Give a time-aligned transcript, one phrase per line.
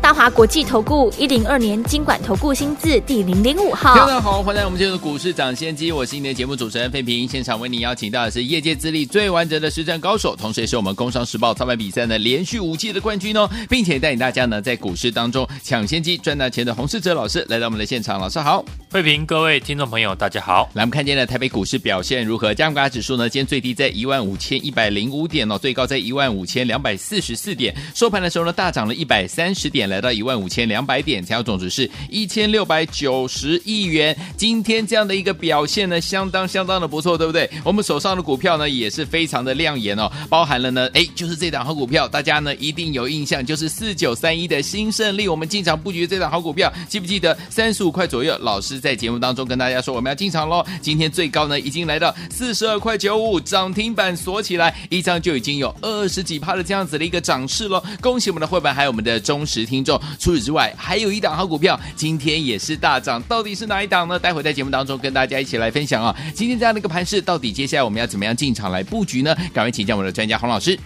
[0.00, 3.94] 大华国际投顾一零二年经管投顾新字第零零五号。
[3.94, 7.26] 大家好，欢迎来我们今天的股市抢先机，我是今天的节目主持人费平。
[7.26, 18.20] 现场为您邀请到的是业界资历最完整的实战高手，同时也是我们工商时报操盘比赛的连续五季的冠军哦，并且带领大家呢在股市当中抢先机赚大钱的洪世哲老师来到我们的现场。
[18.20, 20.68] 老师好，费平，各位听众朋友大家好。
[20.74, 22.54] 来，我们看见了台北股市表现如何？
[22.54, 30.86] 加权指数呢，今天最低在一万五千一百零五点哦，最高在一万五千两百四十四点，收盘的时候呢大涨了一百三十点，来到一万五千两。
[30.86, 34.16] 百点，成交总值是一千六百九十亿元。
[34.36, 37.50] 今天这样的一个表现呢，相当相当的不错，对不对？
[37.64, 45.26] 我们手上的股票呢，也是非常的亮眼哦，包含了呢，哎，就是这档好股票，大家呢一定有印象，就是四九三一的新胜利。
[45.26, 48.38] 我们进场布局这档好股票，记不记得三十五块左右？
[48.42, 50.64] 老师在节目当中跟大家说，我们要进场喽。
[50.80, 57.82] 今天最高呢，已经来到四十二块九五，涨停板锁起来，一张就已经有二十几趴的这样子的一个涨势喽。
[58.00, 60.00] 恭喜我们的会员，还有我们的忠实听众。
[60.18, 64.18] 除此之外，还有一档好股票，今天也是大涨，到底是哪一档呢？
[64.18, 66.16] 待会在节目当中跟大家一起来分享啊！
[66.34, 69.34] 今天这样的一个盘势，到底接下来我们要怎么样进场来布局呢？
[69.52, 70.78] 赶快请教我们的专家洪老师。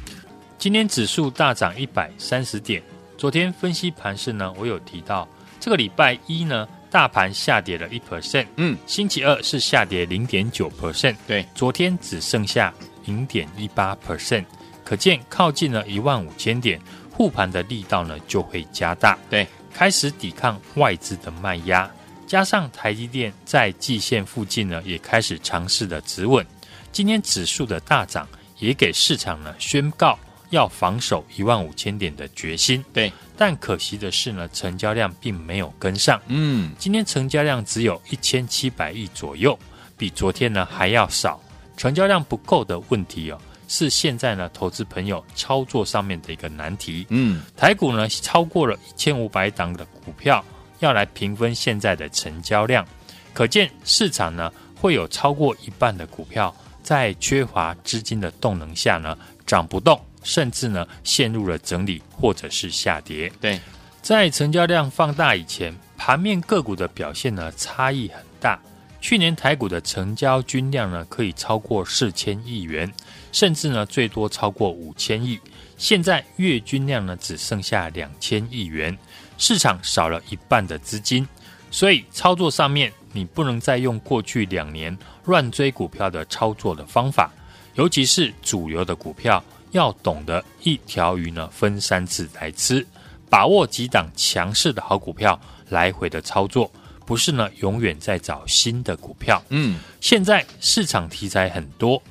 [0.58, 2.82] 今天指数大涨一百三十点，
[3.16, 5.26] 昨天分析盘势呢，我有提到
[5.58, 12.72] 这个礼拜一呢，大盘下跌了一 percent，嗯，星期二是下跌零点九 percent，对，昨天只剩下
[13.06, 14.44] 零点一八 percent，
[14.84, 16.78] 可见靠近了一万五千点。
[17.10, 21.90] 护盘的力道呢就会加大，对，开始抵抗外资的卖压，
[22.26, 26.44] 加上台积电在季线附近呢也开始尝试的止稳。
[26.92, 28.26] 今天指数的大涨
[28.58, 30.18] 也给市场呢宣告
[30.50, 32.84] 要防守一万五千点的决心。
[32.92, 36.20] 对，但可惜的是呢，成交量并没有跟上。
[36.26, 39.58] 嗯，今天成交量只有一千七百亿左右，
[39.96, 41.40] 比昨天呢还要少。
[41.76, 43.40] 成交量不够的问题哦。
[43.70, 47.06] 是现在呢，投资朋友操作上面的一个难题。
[47.08, 50.44] 嗯，台股呢超过了一千五百档的股票，
[50.80, 52.84] 要来平分现在的成交量，
[53.32, 59.16] 可见市场呢会有超过一半的股票在缺乏资金的动能下呢
[59.46, 63.32] 涨不动，甚至呢陷入了整理或者是下跌。
[63.40, 63.60] 对，
[64.02, 68.60] 在成交量放大以前，盘面个股的表现呢差异很大。
[69.00, 72.92] 去年台股的成交均量呢可以超过四千亿元。
[73.32, 75.38] 甚至呢，最多超过五千亿。
[75.76, 78.98] 现在月均量呢，只剩下两千亿元，
[79.38, 81.24] 市场少了一半的资金，
[81.70, 87.32] 所以操作上面你不能再用过去两年乱追股票的操作的方法，
[87.74, 92.84] 尤其是主流的股票，要懂得一条鱼呢分三次来吃，
[93.28, 96.68] 把握几档强势的好股票来回的操作，
[97.06, 99.42] 不是呢永远在找新的股票。
[99.48, 102.02] 嗯，现在市场题材很多。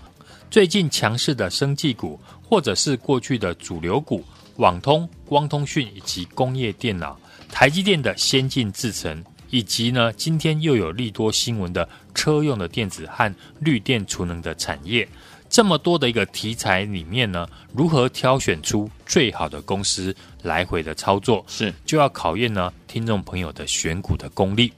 [0.52, 7.20] 最近强势的生技股，或者是过去的主流股，网通、光通讯以及工业电脑、
[7.52, 15.08] 台积电的先进制程，以及呢，今天又有利多新闻的车用的电子和绿电储能的产业，
[15.50, 24.72] 这么多的一个题材里面呢，如何挑选出最好的公司来回的操作，是就要考验呢听众朋友的选股的功力，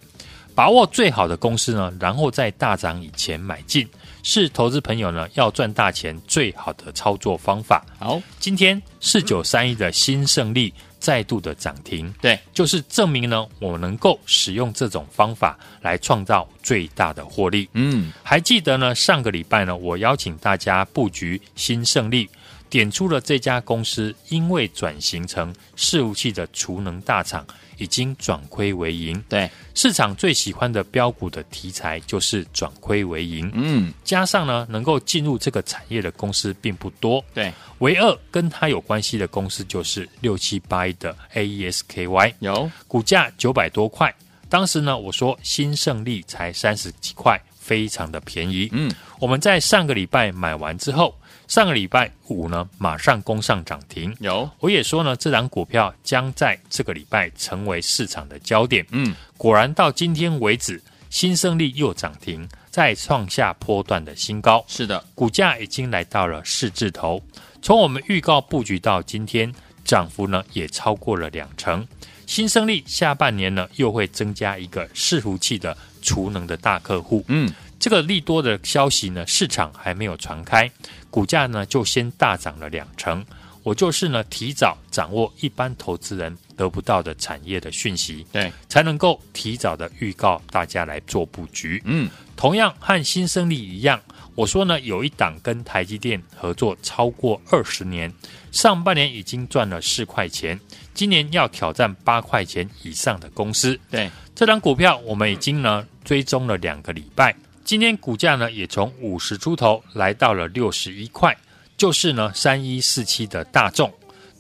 [0.56, 3.88] 把握最好的公司呢，然后在大涨以前买进。
[4.24, 7.84] 是投资朋友呢要赚大钱最好的操作方法。
[7.98, 17.67] 好，今天四九三一的新胜利再度的涨停，对，就是证明呢我能够使用这种方法来创造最大的获利。
[17.73, 22.29] 嗯，还记得呢上个礼拜呢我邀请大家布局新胜利，
[22.72, 27.46] 点出了这家公司因为转型成伺服器的储能大厂。
[27.78, 33.50] 已经转亏为盈，对市场最喜欢的标股的题材就是转亏为盈。
[33.56, 37.26] 嗯，加上呢，能够进入这个产业的公司并不多。
[37.34, 44.13] 对，唯二跟它有关系的公司就是六七八一的 AES-KY，有股价九百多块。
[44.48, 48.69] 当时呢，我说新胜利才三十几块，非常的便宜。
[48.74, 51.16] 嗯，我们在上个礼拜买完之后。
[51.51, 54.15] 上个礼拜五呢，马上攻上涨停。
[54.21, 58.86] 有，我也说呢，这档股票将在这个礼拜成为市场的焦点。
[58.92, 64.63] 嗯，果然到今天为止，新胜利又涨停，再创下波段的新高。
[64.65, 67.21] 是的，股价已经来到了四字头。
[67.62, 71.86] 从我们预告布局到今天，涨幅呢也超过了两成。
[72.25, 77.25] 新胜利下半年呢又会增加一个伺服器的储能的大客户。
[77.27, 77.54] 嗯。
[77.81, 80.69] 这个利多的消息呢，市场还没有传开，
[81.10, 83.25] 股价呢就先大涨了两成。
[83.63, 91.81] 我就是呢提早掌握一般投资人得不到的产业的讯息，对，才能够提早的预告大家来做布局。
[91.86, 94.00] 嗯，同样和新胜利一样，
[94.36, 98.12] 我说呢有一档跟台积电合作超过二十年，
[98.51, 100.60] 上半年已经赚了四块钱，
[100.94, 103.80] 今年要挑战八块钱以上的公司。
[103.89, 107.36] 对，这档股票我们已经呢追踪了两个礼拜，
[107.71, 111.33] 今天股价呢也从五十出头来到了六十一块。
[111.77, 113.89] 就是呢，三一四七的大众，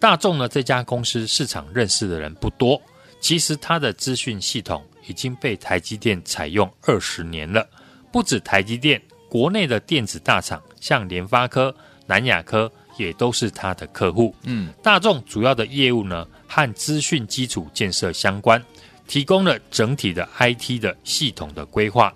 [0.01, 2.81] 大众呢这家公司市场认识的人不多，
[3.21, 7.65] 其实它的资讯系统已经被台积电采用二十年了。
[8.11, 11.73] 不止台积电，国内的电子大厂像联发科、
[12.05, 14.35] 南亚科也都是它的客户。
[14.43, 18.61] 嗯，大众主要的业务呢和资讯基础建设相关，
[19.07, 22.13] 提供了整体的 IT 的系统的规划。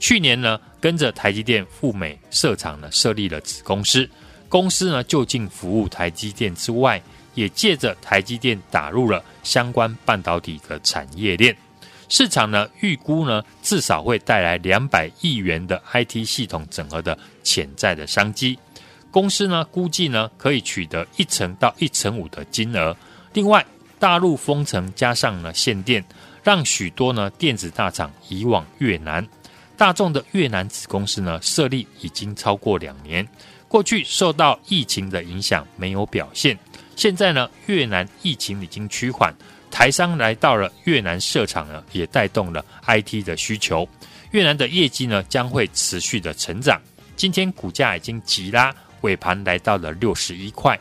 [0.00, 4.08] 去年呢，跟着台积电赴美设厂呢，设立了子公司。
[4.48, 7.02] 公司呢，就近服务台积电之外，
[7.34, 11.54] 也借着台积电打入了相关半导体的产业链。
[12.08, 18.58] 市场呢，预估呢，至少会带来两百亿元的 IT 系统整合的潜在的商机。
[19.10, 22.96] 公司呢，估计呢，可以取得一成到一成五的金额。
[23.34, 23.64] 另外，
[23.98, 26.02] 大陆封城加上呢限电，
[26.42, 29.26] 让许多呢电子大厂移往越南。
[29.78, 33.26] 大众的越南子公司呢，设立已经超过两年。
[33.68, 36.58] 过去受到疫情的影响没有表现，
[36.96, 39.32] 现在呢，越南疫情已经趋缓，
[39.70, 43.88] 台商来到了越南设厂呢，也带动了 IT 的需求，
[44.32, 46.80] 越南的业绩呢将会持续的成长。
[47.14, 50.76] 今天股价已经急拉，尾盘来到了六十一块，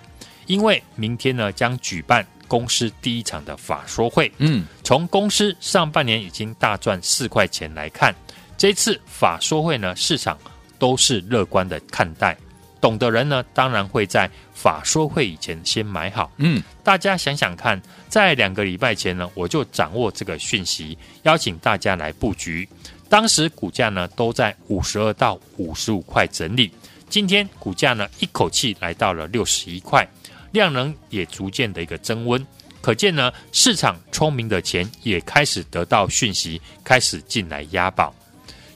[0.47, 4.31] 因为明天呢将举办公司第一场的法说会。
[4.39, 8.15] 嗯，从公司上半年已经大赚四块钱来看，
[8.57, 10.37] 这次法说会呢市场
[10.79, 12.35] 都是乐观的看待。
[12.79, 16.31] 懂的人呢，当然会在法说会以前先买好。
[16.37, 22.67] 嗯，大家想想看，在两个礼拜前呢，我就掌握这个讯息，邀请大家来布局。
[23.09, 26.71] 当时股价呢都在五十二到五十五块整理，
[27.09, 30.07] 今天股价呢一口气来到了六十一块，
[30.51, 32.45] 量能也逐渐的一个增温，
[32.79, 38.13] 可见呢市场聪明的钱也开始得到讯息，开始进来押宝。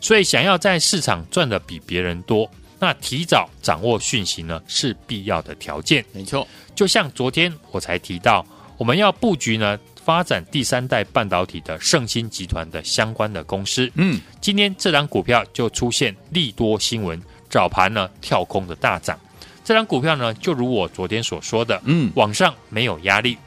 [0.02, 2.50] 所以想要在市场赚的比别人多。
[2.80, 6.04] 那提早掌握讯息呢，是必要的条件。
[6.12, 8.44] 没错，就像昨天我才提到，
[8.76, 13.92] 我们要布局呢，发展第三代半导体的胜芯集团的相关的公司。
[13.94, 17.22] 嗯，今天这档股票就出现利多新闻，
[17.52, 19.16] 早盘呢跳空的大涨。
[19.64, 23.38] 这档股票呢，就如我昨天所说的，嗯，往上没有压力。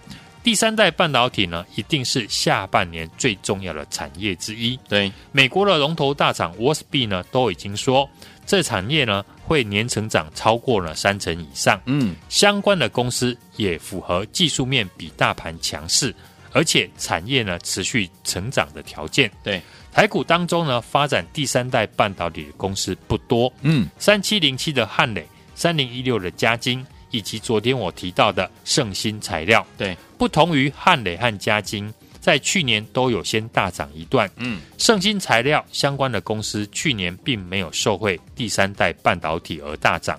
[0.45, 4.79] 第三代半导体呢，一定是下半年最重要的产业之一。
[4.87, 8.07] 对，美国的龙头大厂 Wolfspeed 呢，都已经说
[8.45, 11.81] 这产业呢会年成长超过了三成以上。
[11.87, 16.15] 嗯，相关的公司也符合技术面比大盘强势，
[16.53, 19.31] 而且产业呢持续成长的条件。
[19.43, 23.51] 对，台股当中呢发展第三代半导体的公司不多。
[23.63, 26.87] 嗯，三七零七的汉磊，三零一六的嘉晶。
[27.15, 34.29] 以及昨天我提到的胜芯材料，对，不同于汉磊和嘉晶，在去年都有先大涨一段。
[34.35, 40.19] 嗯，胜芯材料相关的公司去年并没有受惠第三代半导体而大涨，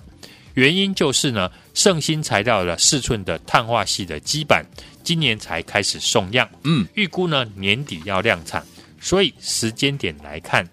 [0.54, 4.64] 原因就是呢，胜芯材料的四寸的碳化系的基板
[5.04, 8.64] 今年才开始送样，嗯，预估呢年底要量产，
[8.98, 10.66] 所以时间点来看，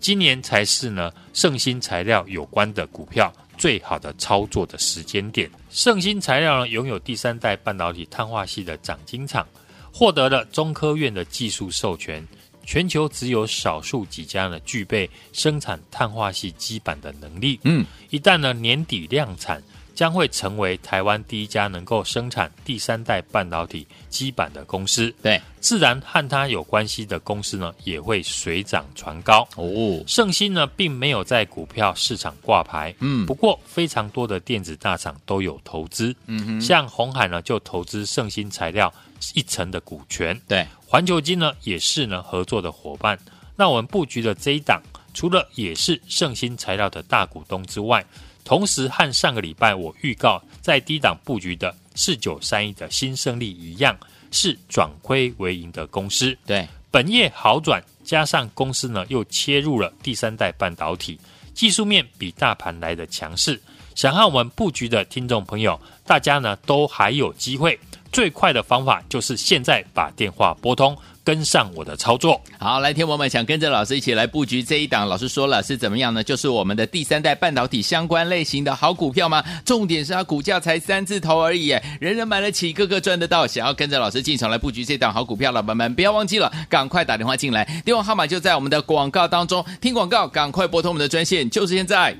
[0.00, 3.32] 今年才是呢胜芯材料有关的股票。
[3.60, 9.46] 最好的操作的时间点，胜芯材料呢拥有第三代半导体碳化系的掌晶厂，
[9.92, 12.26] 获得了中科院的技术授权，
[12.64, 17.60] 全球只有少数几家呢具备生产碳化系基板的能力。
[17.64, 19.62] 嗯，一旦呢年底量产。
[19.98, 25.12] 将会成为台湾第一家能够生产第三代半导体基板的公司。
[25.20, 29.40] 对，自然和它有关系的公司呢，也会水涨船高。
[29.56, 32.94] 哦，胜芯呢，并没有在股票市场挂牌。
[33.00, 36.14] 嗯，不过非常多的电子大厂都有投资。
[36.26, 38.94] 嗯哼，像红海呢，就投资胜芯材料
[39.34, 40.40] 一成的股权。
[40.46, 43.18] 对，环球金呢，也是呢合作的伙伴。
[43.56, 44.80] 那我们布局的这一档，
[45.12, 48.06] 除了也是胜芯材料的大股东之外，
[48.48, 53.94] 同时和上个礼拜我预告在低档布局的四九三一的新胜利一样，
[54.30, 56.34] 是转亏为盈的公司。
[56.46, 61.20] 对，本业好转，加上公司呢又切入了第三代半导体，
[61.52, 63.60] 技术面比大盘来的强势。
[63.94, 67.78] 想和我们布局的听众朋友，大家呢都还有机会。
[68.10, 70.96] 最快的方法就是现在把电话拨通。
[71.28, 72.40] 跟上我的操作。
[72.58, 76.24] 好，来，听我们想跟着老师一起来布局这一档，老师说了是怎么样呢？
[76.24, 79.44] 就是我们的第三代半导体相关类型的好股票吗？
[79.62, 81.68] 重点是它股价才三字头而已，
[82.00, 83.46] 人人买得起，个个赚得到。
[83.46, 89.62] 想要跟着老师进场来布局这档好股票，老板们不要忘记了，赶快打电话进来，电话号码就在我们的广告当中。
[89.82, 92.16] 听广告，赶快拨通我们的专线，就是现在。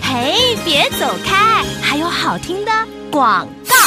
[0.00, 2.72] 嘿，别走开，还有好听的
[3.10, 3.81] 广告。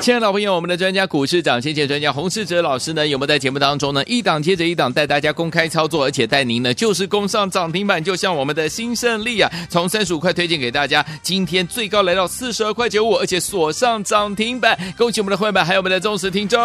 [0.00, 4.02] 亲爱的朋友我们的专家股市长，谢谢专家洪世哲老师呢，有没有在节目当中呢？
[4.04, 16.58] 一档接着一档带大家公开操作，而且带您呢就是攻上涨停板，就像我们的新胜利啊，从三十五块推荐给大家，今天最高来到四十二块九五，而且锁上涨停板，恭喜我们的会员，还有我们的忠实听众。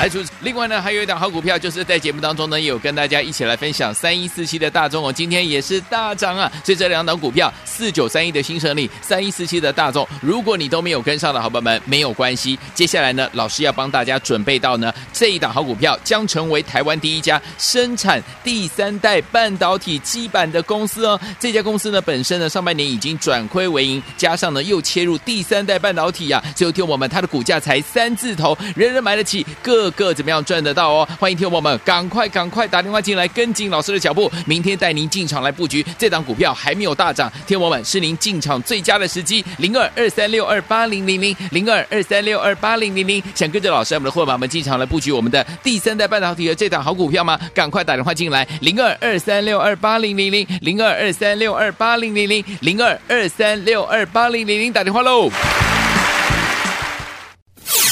[0.00, 6.50] 来，出另外呢，还有一档好股票，就是在节目当中呢，也有跟大家一起来分享三一四七的大众哦，今天也是大涨啊。
[6.64, 12.58] 所以这两档股票，四九三一的新胜利，三一四七的大众，如果你都没有跟上的好朋友们，没有关系。
[12.74, 21.20] 接下来呢，老师要帮大家准备到呢，这一档好股票将成为台湾第一家生产第三代半导体基板的公司哦。
[21.38, 31.08] 这家公司呢，本身呢上半年已经转亏为盈，加上呢又切入第三代半导体呀、啊，最后听我们它的股价才三字头，人人买得起，各个个怎么样赚得到哦？
[31.18, 47.38] 欢迎听我们赶快赶快打电话进来，跟紧老师的脚步，明天带您进场来布局这档股票还没有大涨，听我们是您进场最佳的时机，零二二三六二八零零零零二二三六二八零零零，想跟着老师我们的伙伴们进场来布局我们的第三代半导体的这档好股票吗？
[47.52, 55.30] 赶快打电话进来，零二二三六二八零零零零二二三六二八零零零零二二三六二八零零零，打电话喽。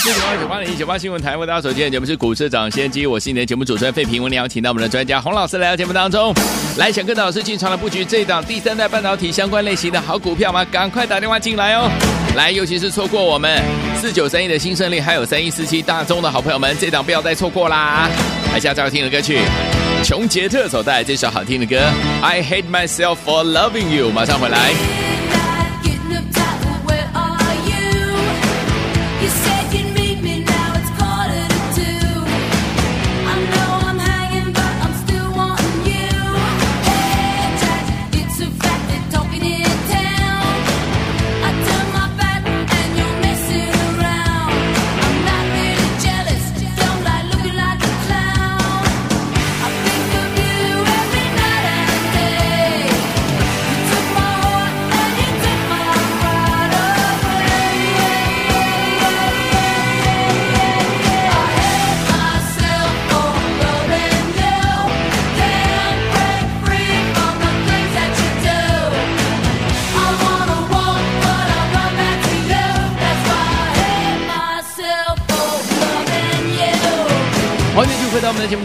[0.04, 6.32] 九八九八零一九八新闻台为大家所见节目是股市涨先机，我是你的节目主持人费平，我们邀请到我们的专家洪老师来到节目当中，
[6.76, 10.64] 来想跟着老师进场来布局这档第三代半导体相关类型的好股票吗？
[10.66, 11.90] 赶快打电话进来哦！
[12.36, 13.60] 来，尤其是错过我们
[14.00, 18.08] 四九三一的新胜利，还有三一四七大众的好朋友们，这档不要再错过啦！
[18.52, 19.40] 来下最好听的歌曲，
[20.04, 21.76] 琼杰特所带来这首好听的歌
[22.22, 25.17] ，I Hate Myself for Loving You，马上回来。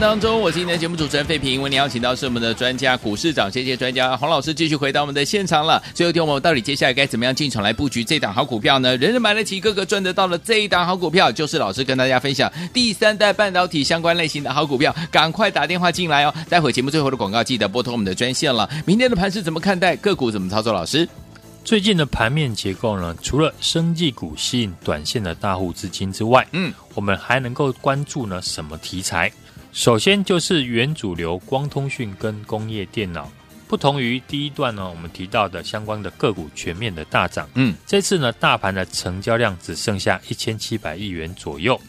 [0.04, 5.82] 当中，我是今天的节目主持人费平，为您邀请到是我们的专家股市长，谢谢专家洪老师，继续回到我们的现场了。
[5.94, 8.98] 最后一天，我们到底接下来该怎么样进场来布局这档好股票呢？
[8.98, 16.34] 人人买得起，个个赚得到的这一档好股票，就是老师跟大家分享第三代半导体相关类型的好股票，赶快打电话进来哦！
[16.50, 18.70] 待会节目最后的广告，记得拨通我们的专线了。
[18.86, 19.96] 明天的盘是怎么看待？
[19.96, 20.74] 个股怎么操作？
[20.74, 21.08] 老师，
[21.64, 23.16] 最近的盘面结构呢？
[23.22, 29.32] 除了生技股吸引短线的大户资金之外，嗯，我们还能够关注呢什么题材？
[29.74, 33.28] 首先就是原主流光通讯跟工业电脑，
[33.68, 37.50] 不同于第一段呢，我们提到的相关的个股全面的大涨。
[37.56, 41.80] 嗯，这次呢，大盘的成交量只剩下一千七百亿元左右。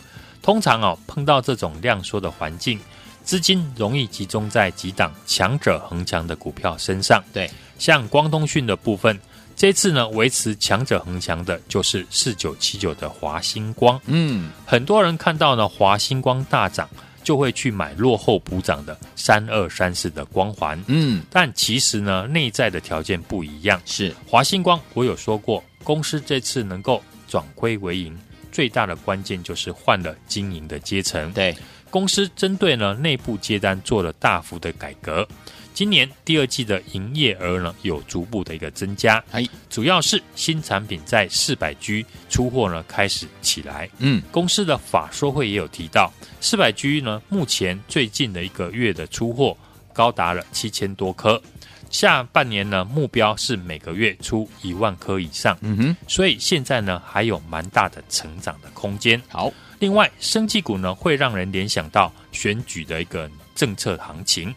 [0.41, 2.81] 通常哦，碰到这种量缩的环境，
[3.23, 7.23] 资金容易集中在几档强者恒强的股票身上。
[7.35, 9.21] 对，像光通讯的部分，
[9.55, 14.01] 这次呢，维持强者恒强的就是四九七九的华星光。
[14.07, 16.89] 嗯，很多人看到呢，华星光大涨。
[17.25, 23.81] 就会去买落后补涨的三二三四的光环，嗯，但其实呢，内在的条件不一样。
[23.85, 28.17] 是华星光，我有说过，公司这次能够转亏为盈，
[28.53, 31.33] 最大的关键就是换了经营的阶层。
[31.33, 31.57] 对，
[31.91, 35.27] 公司针对呢内部接单做了大幅的改革。
[35.75, 49.57] 今年第二季的营业额呢，有逐步的一个增加，哎，主要是新产品在四百 G 出货呢开始起来，嗯，公司的法说会也有提到，四百 G 呢目前最近的一个月的出货
[49.93, 51.43] 高达了七千多颗，
[51.91, 59.21] 下半年呢目标是每个月出一万颗以上，嗯哼，所以现在呢还有蛮大的成长的空间。
[59.29, 64.55] 好，另外，生技股呢会让人联想到选举的一个政策行情。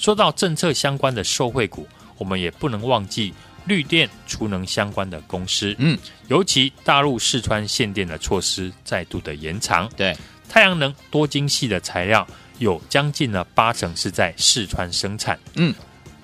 [0.00, 3.34] 说到政策相关的受惠股，我们也不能忘记
[3.66, 5.76] 绿电、储能相关的公司。
[5.78, 5.96] 嗯，
[6.28, 9.86] 尤其大陆四川限电的措施再度的延长。
[9.98, 10.16] 对，
[10.48, 12.26] 太阳能多晶系的材料
[12.58, 15.38] 有将近呢八成是在四川生产。
[15.56, 15.74] 嗯，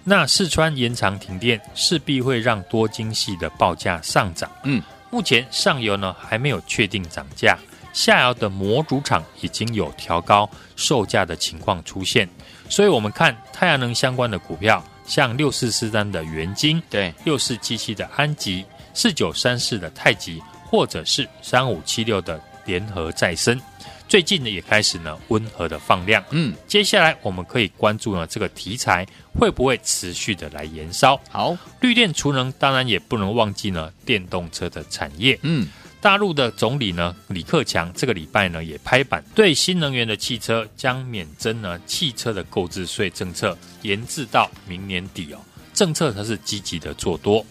[0.05, 4.51] 那四川延长停电，势必会让多晶系的报价上涨。
[4.65, 7.59] 嗯，目前上游呢还没有确定涨价，
[7.93, 12.27] 下游的模组厂已经有调高售价的情况出现。
[12.69, 23.61] 所以，我们看太阳能相关的股票，像六四四三的元晶，对，六四七七的安吉，四九三四的太极，或者是三五七六的联合再生，
[24.09, 26.23] 最近呢也开始呢温和的放量。
[26.31, 29.07] 嗯，接下来我们可以关注呢这个题材
[29.39, 31.21] 会不会持续的来延烧。
[31.31, 35.39] 好，绿电储能当然也不能忘记呢电动车的产业。
[35.43, 35.69] 嗯。
[36.01, 45.39] 大陆的总理呢，李克强这个礼拜呢也拍板，对新能源的汽车将免征呢汽车的购置税政策延至到明年底哦。
[45.75, 47.45] 政策它是积极的做多。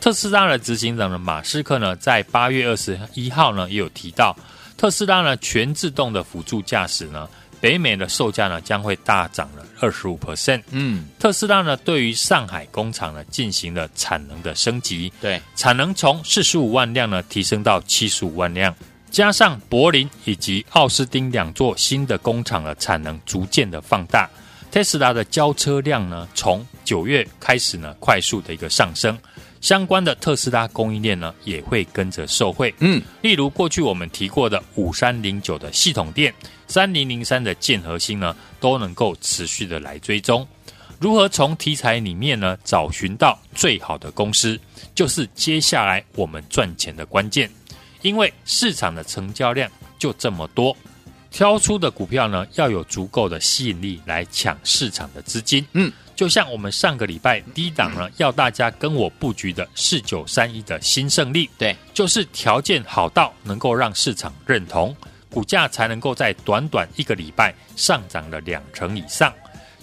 [0.00, 4.36] 特斯拉的执行长呢马斯克呢在八月二十一号呢也有提到，
[4.76, 7.28] 特斯拉呢全自动的辅助驾驶呢。
[7.62, 10.60] 北美的售价呢将会大涨了二十五 percent。
[10.72, 18.74] 嗯，特斯拉呢对于上海工厂呢进行了产能的升级，对，产能从四十五万辆呢提升到七十五万辆，
[19.12, 24.28] 加上柏林以及奥斯汀两座新的工厂的产能逐渐的放大，
[24.72, 29.16] 特斯拉的交车量呢从九月开始呢快速的一个上升。
[29.62, 32.74] 相关的特斯拉供应链呢，也会跟着受惠。
[32.80, 36.34] 嗯，例如过去我们提过的五三零九的系统店，
[36.66, 40.46] 三零零三的建核心呢，都能够持续的来追踪。
[40.98, 44.58] 如何从题材里面呢，找寻到最好的公司，
[44.96, 47.48] 就是接下来我们赚钱的关键。
[48.02, 50.76] 因为市场的成交量就这么多，
[51.30, 55.64] 挑出的股票呢，要有足够的吸引力来抢市场的资金。
[55.74, 55.92] 嗯。
[56.14, 64.94] 就像我们上个礼拜低档呢，要大家跟我布局的四九三一的新胜利，对，就是条件好到能够让市场认同，
[65.30, 69.32] 股价才能够在短短一个礼拜上涨了两成以上。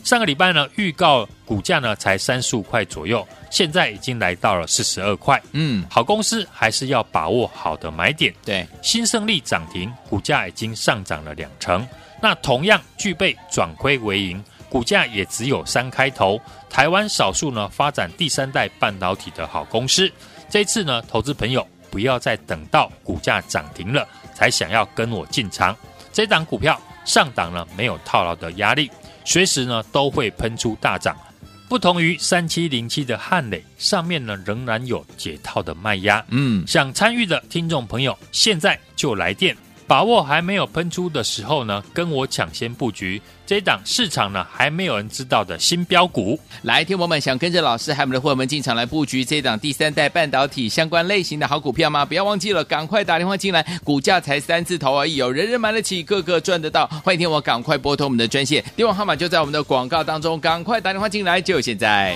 [0.02, 5.40] 上个礼拜呢，预告股价呢才三十五块左右，现在已经来到了四十二块。
[5.52, 8.34] 嗯，好公司还是要把握好的买点。
[8.46, 11.86] 对，新胜利涨停，股价已经上涨了两成，
[12.22, 14.42] 那同样具备转亏为盈。
[14.70, 20.12] 股价也只有三开头，台湾少数呢发展第三代半导体的好公司。
[20.50, 25.76] 这次呢，投资朋友不要再等到股价涨停了才想要跟我进场。
[26.14, 28.90] 这档股票上档呢没有套牢的压力，
[29.26, 31.18] 随时呢都会喷出大涨。
[31.68, 36.26] 不同于三七零七的汉磊，上面呢仍然有解套的卖压。
[36.30, 39.56] 嗯，想参与的听众朋友，现在就来电。
[39.90, 46.40] 把握还没有喷出的时候呢，跟我抢先布局这一档市场呢还没有人知道的新标股。
[46.62, 52.06] 来，听友们想跟着老师还有我们的伙伴们进场来布局这一档第三代半导体相关类型的好股票吗？
[52.06, 56.86] 不要忘记了，赶快打电话进来，股价才三字头而已，有人人买得起，个个赚得到。
[57.04, 62.16] 欢迎听我赶快拨通我们的专线，电话号码就在我们的广告当中，赶快打电话进来，就现在。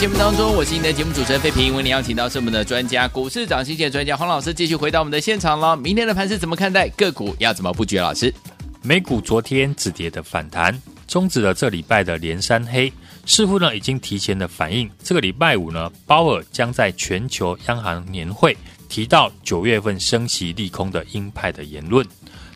[0.00, 1.76] 节目当中，我是你的节目主持人费平。
[1.76, 5.76] 为你邀请到是我们的专家，股市涨薪线专家黄老师，继续回到我们的现场了。
[5.76, 6.88] 明天的盘是怎么看待？
[6.96, 7.98] 个股要怎么布局？
[7.98, 8.32] 老师，
[8.80, 12.90] 美股昨天止跌的反弹，终止了这礼拜的连三黑，
[13.26, 18.56] 似乎呢已经提前的反映，这个礼拜五呢，鲍尔将在全球央行年会
[18.88, 22.06] 提到九月份升息利空的鹰派的言论。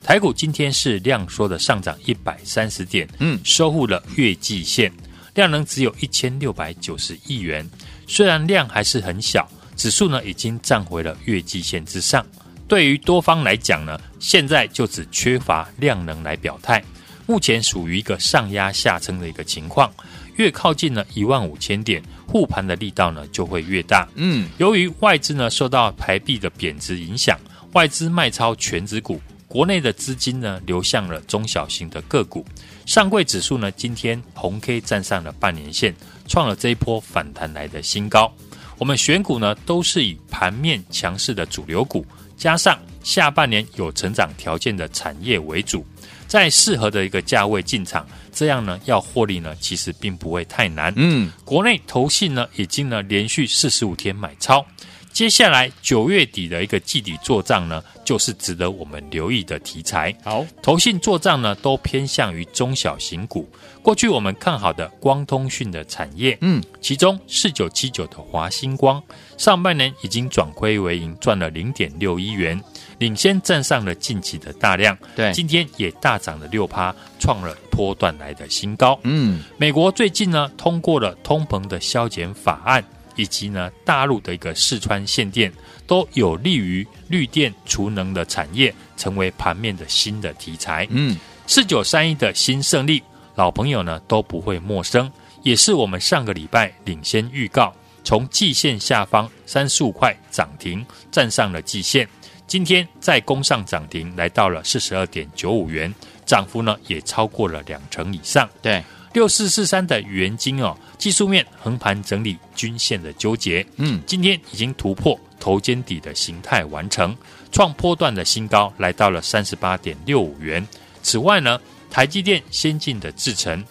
[0.02, 4.90] 台股今天是量缩的上涨一百三十点，嗯，收复了月季线。
[5.35, 7.68] 量能只有一千六百九十亿元，
[8.07, 12.25] 虽然量还是很小，指数呢已经站回了月季线之上。
[12.66, 16.83] 对于多方来讲呢，现在就只缺乏量能来表态，
[17.27, 19.92] 目前属于一个上压下撑的一个情况。
[20.37, 24.09] 越靠近呢一万五千点，护盘的力道呢就会越大。
[24.14, 27.38] 嗯，由于外资呢受到台币的贬值影响，
[27.73, 29.20] 外资卖超全指股，
[29.55, 32.45] 国内的资金呢流向了中小型的个股。
[32.87, 35.95] 上柜指数呢今天红 K 站上了半年线，
[36.27, 38.35] 创了这一波反弹来的新高。
[38.79, 42.05] 我们选股呢都是以盘面强势的主流股，
[42.37, 45.87] 加上下半年有成长条件的产业为主。
[46.27, 50.93] 在适合的一个价位进场，这样呢，要获利呢，其实并不会太难。
[50.97, 54.67] 嗯，国内投信呢，已经呢连续四十五天买超，
[55.14, 60.12] 接下来九月底的一个季底做账呢，就是值得我们留意的题材。
[60.24, 63.48] 好，投信做账呢，都偏向于中小型股。
[63.81, 69.00] 过去我们看好的光通讯的产业，嗯，其中四九七九的华星光，
[69.38, 72.61] 上半年已经转亏为盈，赚了零点六一元。
[72.98, 78.98] 领先站上了近期的大量，对，今天也大涨了六趴，创了波段来的新高。
[79.05, 82.83] 嗯，美国最近呢通过了通膨的削减法案，
[83.16, 85.53] 以及呢大陆的一个四川限电，
[85.87, 90.87] 都有利于绿电储能的产业成为盘面的新的题材。
[90.90, 93.03] 嗯，四九三一的新胜利，
[93.35, 95.11] 老朋友呢都不会陌生，
[95.42, 102.09] 也是我们上个礼拜领先预告，从季线下方三十五块涨停，站上了季线。
[102.46, 105.92] 今天再攻上涨停，来到了四十二点九五元，
[106.27, 108.48] 涨幅呢也超过了两成以上。
[108.61, 117.16] 对，六四四三的元金哦，技术面横盘整理均线的纠结，嗯，今天已经突破头肩底的形态完成，
[117.53, 120.66] 创波段的新高，来到了三十八点六五元。
[121.00, 123.64] 此外呢，台积电先进的制程，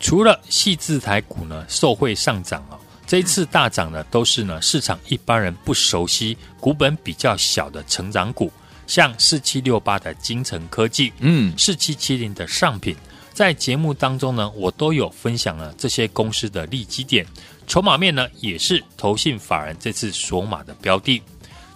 [0.00, 2.80] 除了细字台股呢受惠上涨哦。
[3.06, 8.50] 这一次大涨呢，都是呢市场一般人不熟悉、股本比较小的成长股，
[8.86, 12.96] 像四七六八的精成科技，嗯，四七七零的上品，
[13.34, 17.26] 在节目当中呢，我都有分享了这些公司的利基点，
[17.66, 21.20] 筹码面呢也是投信法人这次锁码的标的。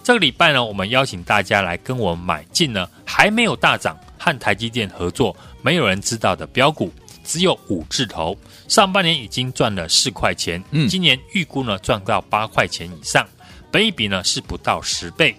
[0.01, 6.89] 这个礼拜呢，我们邀请大家来跟我们买进呢还没有大涨和台积电合作，没有人知道的标股。
[7.25, 8.35] 只有五字头，
[8.67, 13.27] 上半年已经赚了四块钱，嗯，今年预估呢赚到八块钱以上，
[13.69, 15.35] 本益比呢是不到十倍。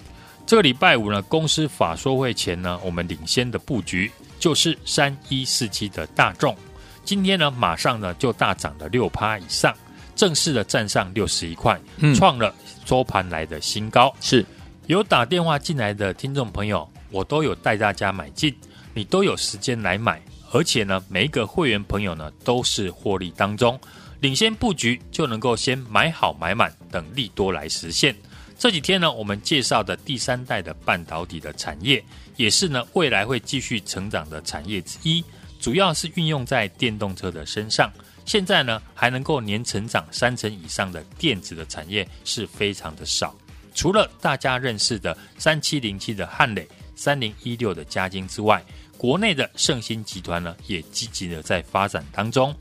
[0.46, 4.09] 这个礼拜五呢，公司法说会前呢，我们领先的布局
[4.40, 6.57] 就是三一四七的大众，
[7.05, 9.72] 今天呢马上呢就大涨了六趴以上，
[10.16, 12.53] 正式的站上六十一块，嗯，创了
[12.87, 14.12] 收盘来的新高。
[14.20, 14.44] 是
[14.87, 18.53] 有打电话进来的听众朋友，我都有带大家买进，
[18.94, 20.20] 你都有时间来买。
[20.53, 23.79] 而且呢，每一个会员朋友呢都是获利当中，
[24.18, 28.16] 领先布局就能够先买好买满，等利多来实现。
[28.59, 32.05] 这几天呢，我们介绍的第三代的半导体的产业，
[32.40, 35.22] 也是呢未来会继续成长的产业之一，
[35.61, 37.92] 主要是运用在电动车的身上。
[38.24, 43.37] 现在呢，还能够年成长三成以上的电子的产业是非常的少。
[43.74, 48.64] 除了大家认识的三七零七的汉磊、三零一六的嘉金之外，
[48.96, 52.57] 国内的盛新集团呢，也积极的在发展当中。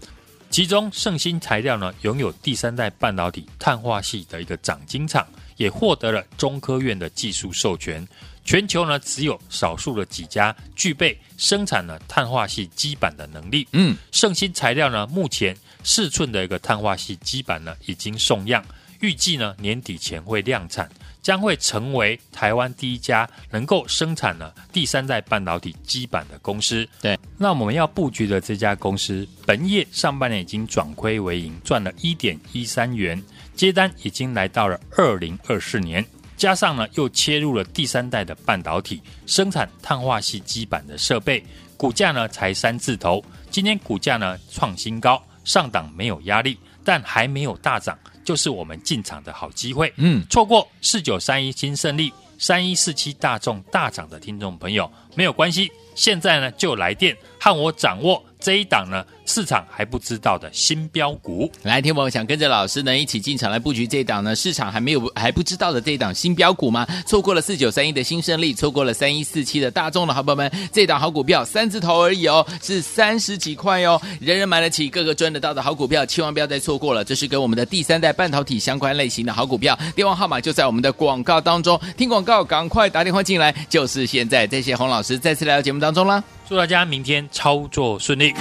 [0.50, 8.06] 其中，盛新材料呢，拥有第三代半导体碳化系的一个长晶厂，也获得了中科院的技术授权。
[8.50, 13.68] 全球呢，只有少数的几家具备生产了碳化系基板的能力。
[13.74, 18.66] 嗯，胜新材料呢，目前四寸的一个碳化系基板呢，已经送样，
[19.02, 20.90] 预计呢年底前会量产。
[21.22, 26.88] 将会成为台湾第一家能够生产呢第三代半导体基板的公司。
[27.02, 33.22] 对，那我们要布局的这家公司，本业上半年已经转亏为盈，赚了一点一三元，
[33.54, 36.04] 接单已经来到了二零二四年，
[36.39, 41.43] 加上呢又切入了第三代的半导体生产碳化系基板的设备，
[41.75, 43.21] 股价呢才三字头，
[43.52, 47.99] 今天股价呢创新高，上档没有压力，但还没有大涨。
[48.23, 59.06] 就是我们进场的好机会，嗯，错过四九三一新胜利、三一四七大众大涨的听众朋友没有关系，现在呢就来电和我掌握这一档呢。
[59.25, 64.36] 市场还不知道的新标股，来，听我想跟着老师呢一起进场来布局这一档呢？
[64.36, 66.84] 市场还没有还不知道的这一档新标股吗？
[67.06, 77.06] 错过了四九三一的新胜利，错过了三一四七的大众的好朋友们，这一档好股票三字头而已哦，是三十几块哦，人人买得起，个个赚得到的好股票，千万不要再错过了。
[77.06, 84.47] 这是跟我们的第三代半导体相关类型的好股票，电话号码就在我们的广告当中，听广告赶快打电话进来，就是现在。
[84.47, 88.34] 谢谢洪老师再次来到节目当中啦，祝大家明天操作顺利。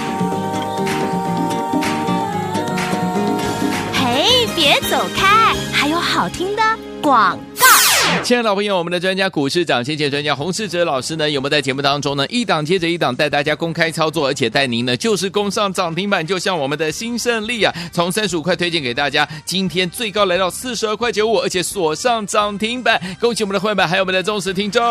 [3.93, 6.63] 嘿别走开，还有好听的
[7.03, 7.67] 广告。
[8.23, 12.27] 亲爱的老朋友，我们的专家股市长先见专家洪世哲老师呢，有没有在节目当中呢？
[12.29, 24.83] 一档接着一档带大家公开操作，而且带您呢就是攻上涨停板，就像我们的新胜利啊，从三十五块推荐给大家，今天最高来到四十二块九五，而且锁上涨停板，恭喜我们的会员，还有我们的忠实听众。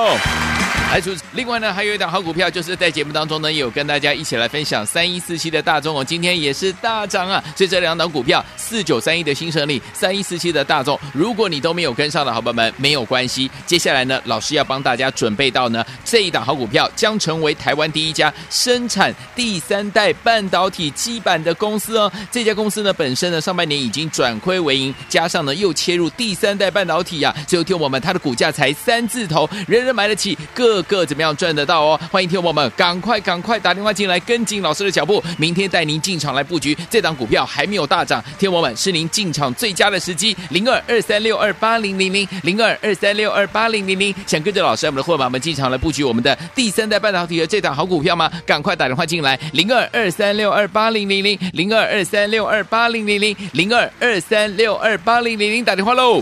[0.88, 1.02] 来，
[1.34, 7.44] 另外呢，还有一档好股票，就是在节目当中呢，也有跟大家一起来分享三一四七的大众哦，今天也是大涨啊。
[7.58, 13.52] 所以这两档股票，四九三一的新胜利，三一四七的大众，如果你都没有跟上的好朋友们，没有关系。
[13.66, 22.10] 接下来呢，老师要帮大家准备到呢，这一档好股票将成为台湾第一家生产第三代半导体基板的公司哦。
[22.32, 32.00] 这家公司呢，本身呢上半年已经转亏为盈，加上呢又切入第三代半导体啊，最后听我们它的股价才三字头，人人买得起，各个怎么样赚得到哦？
[32.12, 48.32] 欢迎听我们赶快赶快打电话进来，跟紧老师的脚步，明天带您进场来布局这档股票还没有大涨，听我们是您进场最佳的时机，零二二三六二八零零零零二二三六二八零零零，想跟着老师我们的伙伴们进场来布局我们的第三代半导体的这档好股票吗？
[48.46, 56.22] 赶快打电话进来，零二二三六二八零零零零二二三六二八零零零零二二三六二八零零零，打电话喽。